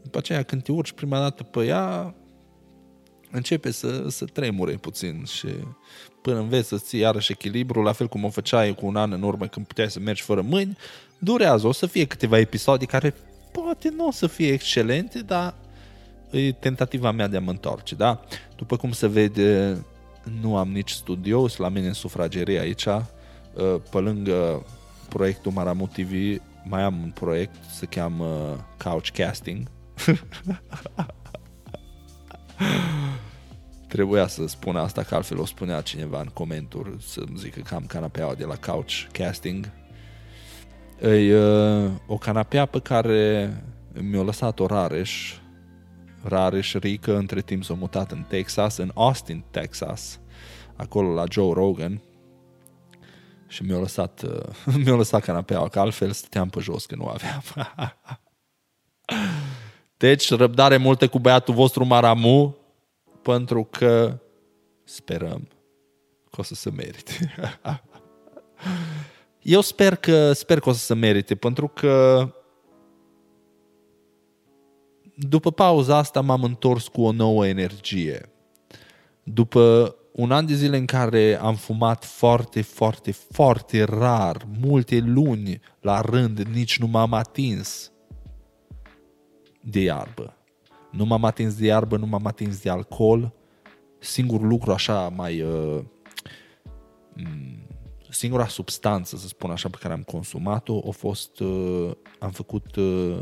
[0.04, 2.16] după aceea când te urci prima dată pe ea,
[3.32, 5.48] începe să, să tremure puțin și
[6.22, 9.22] până înveți să ții iarăși echilibru, la fel cum o făceai cu un an în
[9.22, 10.78] urmă când puteai să mergi fără mâini,
[11.18, 11.68] durează.
[11.68, 13.14] O să fie câteva episoade care
[13.52, 15.54] poate nu o să fie excelente, dar
[16.32, 18.22] e tentativa mea de a mă întoarce, da?
[18.56, 19.78] După cum se vede,
[20.42, 23.02] nu am nici studio, la mine în sufragerie aici, uh,
[23.92, 24.66] pe lângă
[25.10, 29.68] proiectul Maramu TV, mai am un proiect, se cheamă Couch Casting.
[33.88, 37.86] Trebuia să spun asta, că altfel o spunea cineva în comentarii să zică că am
[37.86, 39.70] canapeaua de la Couch Casting
[41.02, 43.54] E uh, o canapea pe care
[44.02, 45.34] mi-a lăsat-o Rareș.
[46.24, 50.20] Rareș Rică, între timp s-a mutat în Texas, în Austin, Texas,
[50.76, 52.02] acolo la Joe Rogan.
[53.48, 57.44] Și mi-a lăsat, uh, mi-a lăsat canapeaua, că altfel stăteam pe jos, că nu aveam.
[59.98, 62.56] deci, răbdare multă cu băiatul vostru Maramu,
[63.22, 64.20] pentru că
[64.84, 65.48] sperăm
[66.32, 67.34] că o să se merite.
[69.48, 72.28] Eu sper că, sper că o să se merite, pentru că
[75.16, 78.30] după pauza asta m-am întors cu o nouă energie.
[79.24, 85.60] După un an de zile în care am fumat foarte, foarte, foarte rar, multe luni
[85.82, 87.92] la rând, nici nu m-am atins
[89.62, 90.38] de iarbă.
[90.92, 93.34] Nu m-am atins de iarbă, nu m-am atins de alcool.
[94.00, 95.42] Singurul lucru așa mai...
[95.42, 95.84] Uh,
[98.18, 101.40] singura substanță, să spun așa, pe care am consumat-o a fost...
[101.40, 103.22] Uh, am făcut uh,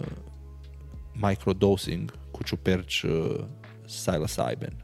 [1.13, 3.43] microdosing cu ciuperci uh,
[3.85, 4.83] psilocybin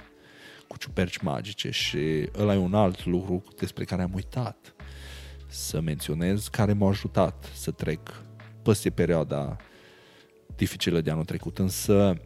[0.67, 4.73] cu ciuperci magice și ăla e un alt lucru despre care am uitat
[5.47, 8.23] să menționez, care m-a ajutat să trec
[8.61, 9.57] peste perioada
[10.55, 12.21] dificilă de anul trecut, însă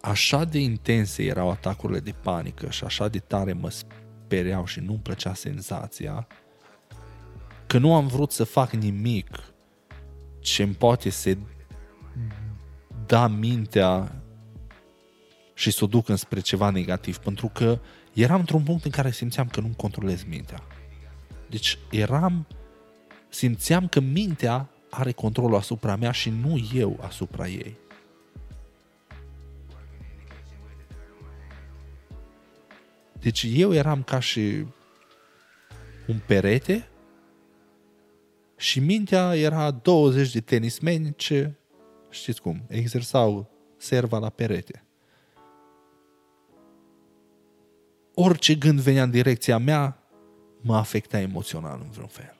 [0.00, 3.70] așa de intense erau atacurile de panică și așa de tare mă
[4.32, 6.26] speriau și nu-mi plăcea senzația
[7.66, 9.52] că nu am vrut să fac nimic
[10.40, 11.36] ce îmi poate să
[13.06, 14.22] da mintea
[15.54, 17.78] și să o duc înspre ceva negativ, pentru că
[18.12, 20.62] eram într-un punct în care simțeam că nu-mi controlez mintea.
[21.48, 22.46] Deci eram,
[23.28, 27.76] simțeam că mintea are controlul asupra mea și nu eu asupra ei.
[33.22, 34.66] Deci eu eram ca și
[36.06, 36.88] un perete
[38.56, 41.52] și mintea era 20 de tenismeni ce,
[42.10, 44.84] știți cum, exersau serva la perete.
[48.14, 49.98] orice gând venea în direcția mea,
[50.60, 52.36] mă afecta emoțional în vreun fel.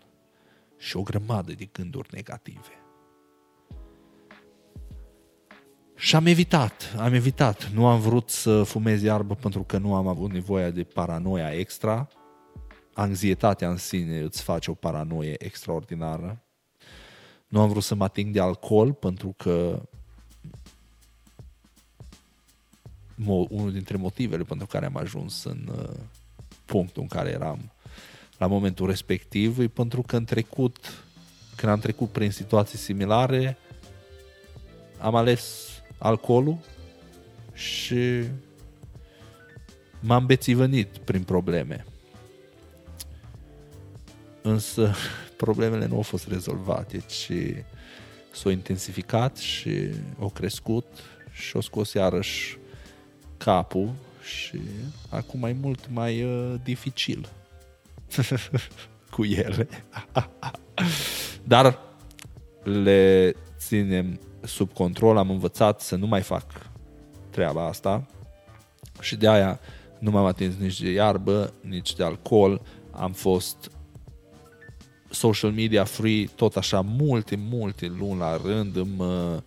[0.78, 2.82] Și o grămadă de gânduri negative.
[6.03, 7.68] Și am evitat, am evitat.
[7.68, 12.09] Nu am vrut să fumez iarbă pentru că nu am avut nevoie de paranoia extra.
[12.94, 16.42] Anxietatea în sine îți face o paranoie extraordinară.
[17.48, 19.82] Nu am vrut să mă ating de alcool pentru că
[23.26, 26.00] unul dintre motivele pentru care am ajuns în uh,
[26.64, 27.72] punctul în care eram
[28.38, 31.05] la momentul respectiv e pentru că în trecut,
[31.57, 33.57] când am trecut prin situații similare,
[34.98, 35.71] am ales
[36.03, 36.59] alcoolul
[37.53, 38.22] și
[40.00, 41.86] m-am bețivănit prin probleme.
[44.42, 44.94] Însă
[45.44, 47.32] problemele nu au fost rezolvate, ci
[48.32, 50.86] s-au intensificat și au crescut
[51.32, 52.59] și au scos iarăși
[53.36, 53.92] capul
[54.22, 54.61] și
[55.09, 57.28] acum e mult mai uh, dificil
[59.14, 59.68] cu ele.
[61.44, 61.78] Dar
[62.62, 66.70] le ținem sub control, am învățat să nu mai fac
[67.30, 68.07] treaba asta
[69.01, 69.61] și de aia
[69.99, 73.70] nu m-am atins nici de iarbă, nici de alcool, am fost
[75.11, 79.38] social media free tot așa multe, multe luni la rând, îmi uh,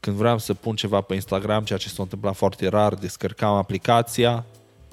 [0.00, 4.44] când vreau să pun ceva pe Instagram, ceea ce s-a întâmplat foarte rar, descărcam aplicația,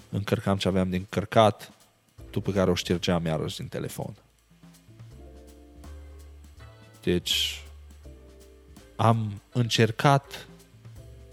[0.10, 1.72] încărcam ce aveam de încărcat,
[2.32, 4.16] după care o ștergeam iarăși din telefon.
[7.04, 7.65] Deci
[8.96, 10.48] am încercat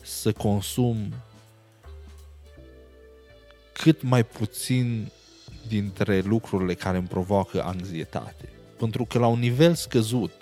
[0.03, 1.13] să consum
[3.73, 5.11] cât mai puțin
[5.69, 8.49] dintre lucrurile care îmi provoacă anxietate.
[8.79, 10.33] Pentru că la un nivel scăzut,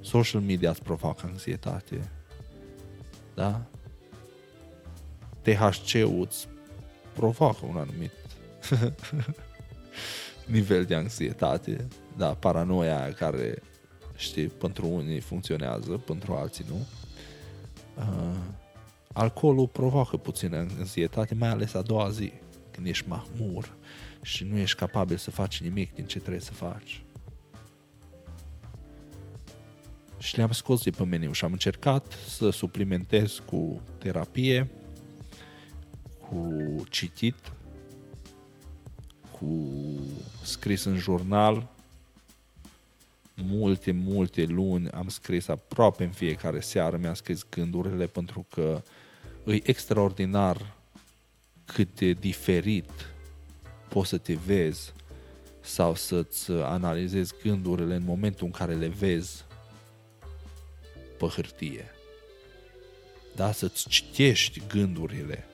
[0.00, 2.10] social media îți provoacă anxietate.
[3.34, 3.62] Da?
[5.42, 6.48] THC-ul îți
[7.12, 8.12] provoacă un anumit
[10.46, 13.62] nivel de anxietate, da, paranoia care,
[14.16, 16.86] știi, pentru unii funcționează, pentru alții nu.
[17.98, 18.36] Uh,
[19.12, 22.32] alcoolul provoacă puțină anxietate, mai ales a doua zi,
[22.70, 23.76] când ești mahmur
[24.22, 27.00] și nu ești capabil să faci nimic din ce trebuie să faci.
[30.26, 34.70] și le-am scos de pe meniu și am încercat să suplimentez cu terapie,
[36.20, 36.54] cu
[36.90, 37.52] citit,
[39.30, 39.70] cu
[40.42, 41.68] scris în jurnal.
[43.42, 48.82] Multe, multe luni am scris aproape în fiecare seară, mi-am scris gândurile pentru că
[49.44, 50.74] e extraordinar
[51.64, 52.90] cât de diferit
[53.88, 54.92] poți să te vezi
[55.60, 59.44] sau să-ți analizezi gândurile în momentul în care le vezi
[61.18, 61.90] pe hârtie.
[63.34, 63.52] Da?
[63.52, 65.44] Să-ți citești gândurile,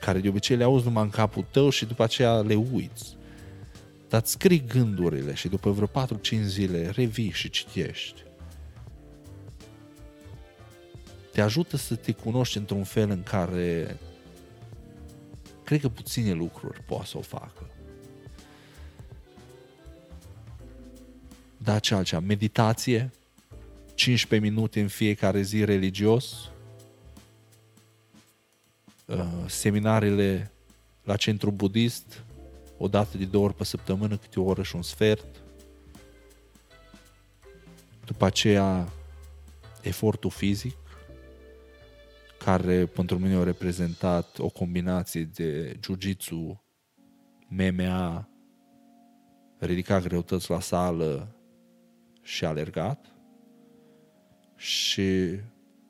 [0.00, 3.16] care de obicei le auzi numai în capul tău și după aceea le uiți.
[4.08, 8.22] Dar scrii gândurile și după vreo 4-5 zile revii și citești.
[11.32, 13.98] Te ajută să te cunoști într-un fel în care
[15.64, 17.70] cred că puține lucruri poate să o facă.
[21.56, 22.20] Da, ce altceva?
[22.26, 23.10] Meditație,
[23.94, 26.50] 15 minute în fiecare zi religios,
[29.06, 30.52] uh, seminarele
[31.02, 32.24] la centru budist,
[32.78, 35.42] o dată de două ori pe săptămână, câte o oră și un sfert.
[38.04, 38.88] După aceea,
[39.82, 40.76] efortul fizic,
[42.44, 46.62] care pentru mine a reprezentat o combinație de jiu-jitsu,
[47.48, 48.28] MMA,
[49.58, 51.36] ridicat greutăți la sală
[52.22, 53.06] și alergat.
[54.56, 55.38] Și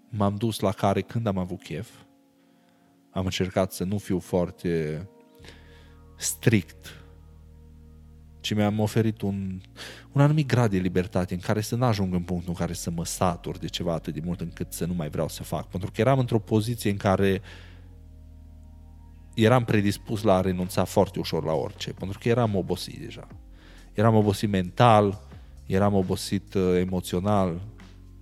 [0.09, 1.91] m-am dus la care când am avut chef.
[3.11, 5.09] Am încercat să nu fiu foarte
[6.17, 7.05] strict,
[8.41, 9.61] ci mi-am oferit un,
[10.12, 12.91] un anumit grad de libertate în care să nu ajung în punctul în care să
[12.91, 15.69] mă satur de ceva atât de mult încât să nu mai vreau să fac.
[15.69, 17.43] Pentru că eram într-o poziție în care
[19.35, 23.27] eram predispus la a renunța foarte ușor la orice, pentru că eram obosit deja.
[23.93, 25.21] Eram obosit mental,
[25.67, 27.61] eram obosit uh, emoțional,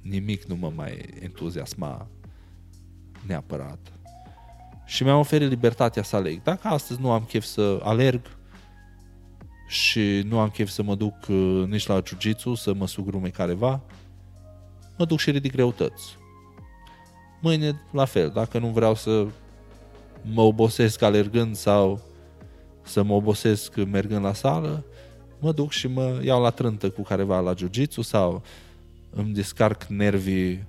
[0.00, 2.08] nimic nu mă mai entuziasma
[3.26, 3.93] neapărat.
[4.86, 6.42] Și mi-am oferit libertatea să aleg.
[6.42, 8.20] Dacă astăzi nu am chef să alerg
[9.68, 13.80] și nu am chef să mă duc uh, nici la jiu să mă sugrume careva,
[14.98, 16.16] mă duc și ridic greutăți.
[17.40, 19.26] Mâine, la fel, dacă nu vreau să
[20.22, 22.00] mă obosesc alergând sau
[22.82, 24.84] să mă obosesc mergând la sală,
[25.38, 28.42] mă duc și mă iau la trântă cu careva la jiu sau
[29.10, 30.64] îmi descarc nervii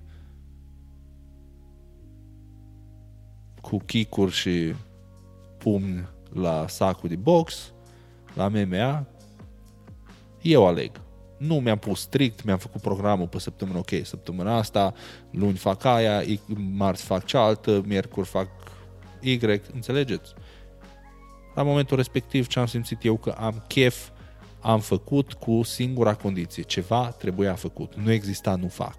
[3.70, 4.74] cu chicuri și
[5.58, 7.74] pumni la sacul de box,
[8.34, 9.08] la MMA,
[10.42, 10.92] eu aleg.
[11.38, 14.94] Nu mi-am pus strict, mi-am făcut programul pe săptămână, ok, săptămâna asta,
[15.32, 16.24] luni fac aia,
[16.56, 18.48] marți fac cealaltă, miercuri fac
[19.22, 19.40] Y,
[19.74, 20.34] înțelegeți?
[21.56, 24.10] La momentul respectiv ce am simțit eu că am chef,
[24.62, 26.64] am făcut cu singura condiție.
[26.64, 27.96] Ceva trebuia făcut.
[27.96, 28.98] Nu exista, nu fac.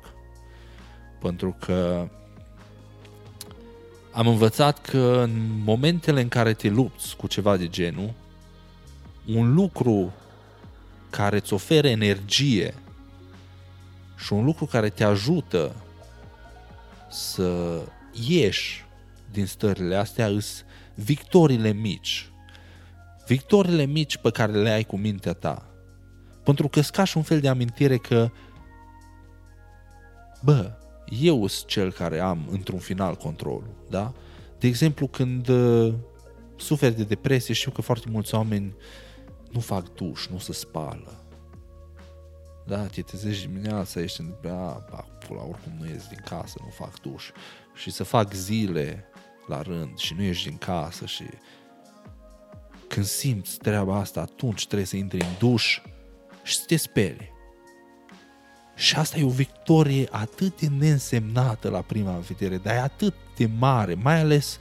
[1.20, 2.08] Pentru că
[4.16, 8.12] am învățat că în momentele în care te lupți cu ceva de genul,
[9.26, 10.12] un lucru
[11.10, 12.74] care îți oferă energie
[14.16, 15.74] și un lucru care te ajută
[17.10, 17.80] să
[18.28, 18.84] ieși
[19.30, 20.64] din stările astea îs
[20.94, 22.30] victorile mici.
[23.26, 25.66] Victorile mici pe care le ai cu mintea ta.
[26.44, 28.30] Pentru că ca și un fel de amintire că
[30.42, 30.72] bă,
[31.08, 34.12] eu sunt cel care am într-un final controlul, da?
[34.58, 35.94] De exemplu, când uh,
[36.56, 38.74] suferi de depresie, știu că foarte mulți oameni
[39.50, 41.20] nu fac duș, nu se spală.
[42.66, 44.34] Da, te trezești dimineața, ești în...
[44.50, 47.30] A, pula, oricum nu ies din casă, nu fac duș.
[47.74, 49.04] Și să fac zile
[49.46, 51.24] la rând și nu ieși din casă și
[52.88, 55.80] când simți treaba asta, atunci trebuie să intri în duș
[56.42, 57.32] și să te speli.
[58.76, 63.50] Și asta e o victorie atât de neînsemnată la prima vedere, dar e atât de
[63.58, 64.58] mare, mai ales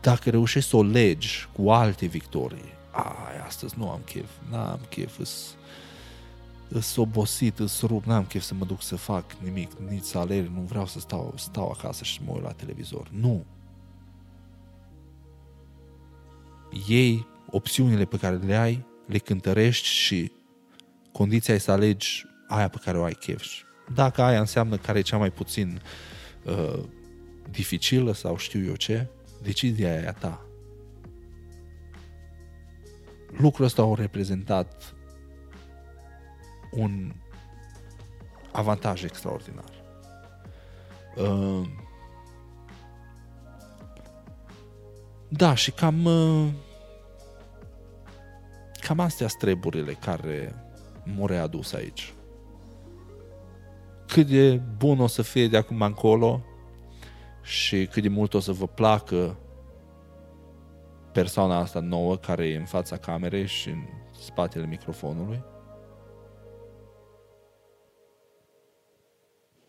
[0.00, 2.72] dacă reușești să o legi cu alte victorii.
[2.90, 5.54] Ai, astăzi nu am chef, n-am chef, îs,
[6.68, 10.48] îs obosit, îs rup, n-am chef să mă duc să fac nimic, nici să alerg,
[10.54, 13.08] nu vreau să stau, stau acasă și să mă uit la televizor.
[13.10, 13.44] Nu.
[16.86, 20.32] Iei opțiunile pe care le ai, le cântărești și
[21.12, 23.44] condiția e să alegi aia pe care o ai chef.
[23.94, 25.80] Dacă aia înseamnă care e cea mai puțin
[26.44, 26.82] uh,
[27.50, 29.06] dificilă sau știu eu ce,
[29.42, 30.44] decizia e a ta.
[33.36, 34.94] Lucrul ăsta au reprezentat
[36.70, 37.12] un
[38.52, 39.70] avantaj extraordinar.
[41.16, 41.68] Uh,
[45.28, 46.48] da, și cam uh,
[48.80, 50.54] cam astea treburile care
[51.04, 52.14] m-au readus aici
[54.12, 56.44] cât de bun o să fie de acum încolo
[57.42, 59.38] și cât de mult o să vă placă
[61.12, 63.82] persoana asta nouă care e în fața camerei și în
[64.20, 65.42] spatele microfonului.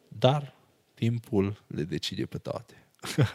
[0.08, 0.54] Dar
[0.94, 2.88] timpul le decide pe toate.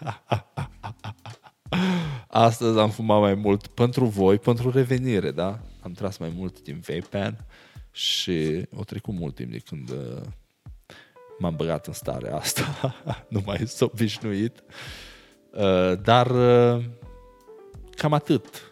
[2.28, 5.60] Astăzi am fumat mai mult pentru voi, pentru revenire, da?
[5.80, 7.46] Am tras mai mult din vape pen
[7.90, 10.22] și o trecut mult timp de când uh,
[11.38, 12.94] m-am băgat în starea asta,
[13.28, 14.62] nu mai sunt obișnuit.
[15.50, 16.84] Uh, dar uh,
[17.90, 18.70] cam atât.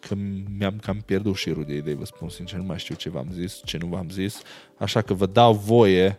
[0.00, 0.14] Că
[0.58, 3.60] mi-am cam pierdut șirul de idei, vă spun sincer, nu mai știu ce v-am zis,
[3.64, 4.42] ce nu v-am zis,
[4.78, 6.18] așa că vă dau voie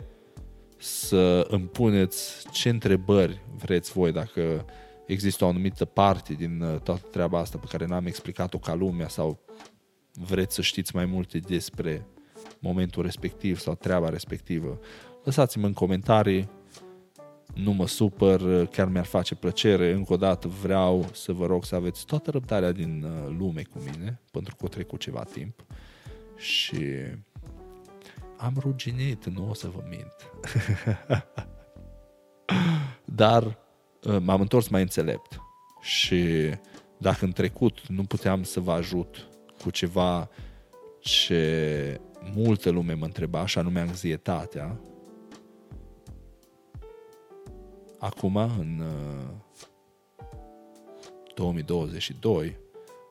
[0.78, 4.64] să îmi puneți ce întrebări vreți voi, dacă
[5.06, 9.08] există o anumită parte din uh, toată treaba asta pe care n-am explicat-o ca lumea
[9.08, 9.44] sau
[10.12, 12.06] vreți să știți mai multe despre
[12.64, 14.78] momentul respectiv sau treaba respectivă.
[15.24, 16.48] Lăsați-mă în comentarii,
[17.54, 19.92] nu mă supăr, chiar mi-ar face plăcere.
[19.92, 23.78] Încă o dată vreau să vă rog să aveți toată răbdarea din uh, lume cu
[23.78, 25.64] mine, pentru că o trec cu ceva timp.
[26.36, 26.82] Și
[28.36, 30.14] am ruginit, nu o să vă mint.
[33.04, 33.58] Dar
[34.02, 35.40] uh, m-am întors mai înțelept.
[35.80, 36.50] Și
[36.98, 39.28] dacă în trecut nu puteam să vă ajut
[39.62, 40.28] cu ceva
[41.00, 42.00] ce
[42.34, 44.80] multă lume mă întreba, și anume anxietatea,
[47.98, 49.44] acum, în uh,
[51.34, 52.56] 2022,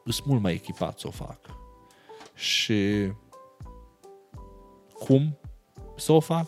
[0.06, 1.40] sunt mult mai echipat să o fac.
[2.34, 3.12] Și
[4.94, 5.38] cum
[5.96, 6.48] să o fac?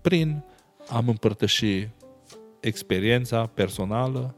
[0.00, 0.44] Prin
[0.88, 1.88] am împărtăși
[2.60, 4.34] experiența personală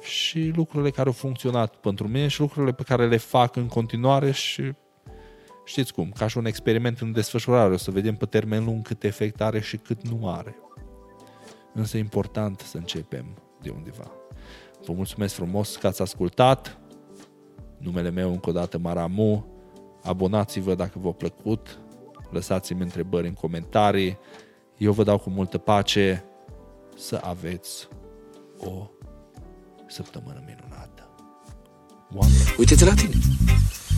[0.00, 4.30] și lucrurile care au funcționat pentru mine și lucrurile pe care le fac în continuare
[4.30, 4.72] și
[5.68, 9.04] știți cum, ca și un experiment în desfășurare, o să vedem pe termen lung cât
[9.04, 10.56] efect are și cât nu are.
[11.74, 13.26] Însă e important să începem
[13.62, 14.10] de undeva.
[14.84, 16.78] Vă mulțumesc frumos că ați ascultat.
[17.78, 19.46] Numele meu încă o dată Maramu.
[20.02, 21.78] Abonați-vă dacă v-a plăcut.
[22.30, 24.18] Lăsați-mi întrebări în comentarii.
[24.76, 26.24] Eu vă dau cu multă pace
[26.96, 27.88] să aveți
[28.58, 28.90] o
[29.86, 31.10] săptămână minunată.
[32.14, 32.54] Oameni.
[32.58, 33.14] Uite-te la tine.